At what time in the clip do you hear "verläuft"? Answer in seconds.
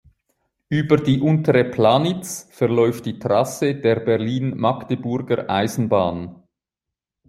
2.51-3.05